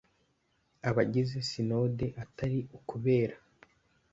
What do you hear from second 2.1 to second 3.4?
atari ukubera